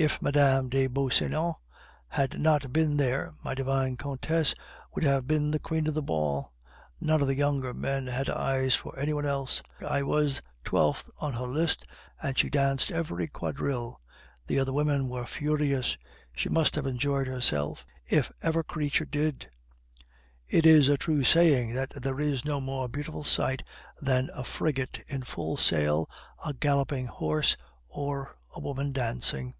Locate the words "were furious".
15.08-15.96